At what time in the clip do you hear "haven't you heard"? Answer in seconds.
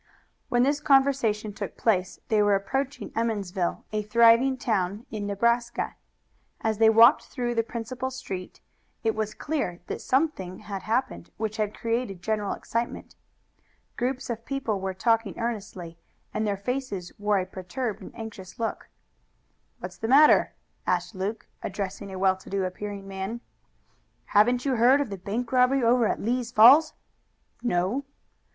24.25-24.99